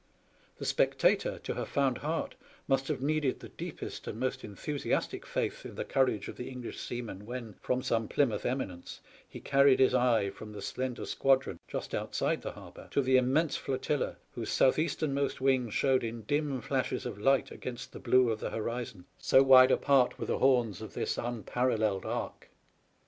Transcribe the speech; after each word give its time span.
The 0.57 0.65
spectator, 0.65 1.37
to 1.37 1.53
have 1.53 1.69
found 1.69 1.99
heart, 1.99 2.33
must 2.67 2.87
have 2.87 3.03
needed 3.03 3.39
the 3.39 3.49
deepest 3.49 4.07
and 4.07 4.19
most 4.19 4.43
enthusiastic 4.43 5.27
faith 5.27 5.63
in 5.63 5.75
the 5.75 5.85
courage 5.85 6.27
of 6.27 6.37
the 6.37 6.49
English 6.49 6.79
seaman 6.79 7.27
when, 7.27 7.53
from 7.61 7.83
some 7.83 8.07
Plymouth 8.07 8.43
eminence, 8.43 9.01
he 9.29 9.39
carried 9.39 9.79
his 9.79 9.93
eye 9.93 10.31
from 10.31 10.53
the 10.53 10.61
slender 10.63 11.05
squadron 11.05 11.59
just 11.67 11.93
outside 11.93 12.41
the 12.41 12.53
harbour 12.53 12.87
to 12.89 13.03
the 13.03 13.17
immense 13.17 13.57
flotilla 13.57 14.17
whose 14.31 14.49
south 14.49 14.79
easternmost 14.79 15.39
wing 15.39 15.69
showed 15.69 16.03
in 16.03 16.23
dim 16.23 16.61
dashes 16.61 17.05
of 17.05 17.19
light 17.19 17.51
against 17.51 17.91
the 17.93 17.99
blue 17.99 18.31
of 18.31 18.39
the 18.39 18.49
horizon, 18.49 19.05
so 19.19 19.43
wide 19.43 19.69
apart 19.69 20.17
were 20.17 20.25
the 20.25 20.39
horns 20.39 20.81
of 20.81 20.95
this 20.95 21.15
unparalleled 21.19 22.07
arc. 22.07 22.49